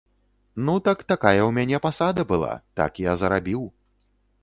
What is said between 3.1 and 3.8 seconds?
зарабіў.